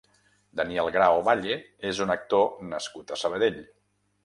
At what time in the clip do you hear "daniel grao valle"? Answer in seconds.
0.61-1.59